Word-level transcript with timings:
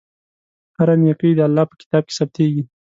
هره 0.77 0.95
نېکۍ 1.03 1.31
د 1.35 1.39
الله 1.47 1.63
په 1.69 1.75
کتاب 1.81 2.03
کې 2.07 2.13
ثبتېږي. 2.17 2.63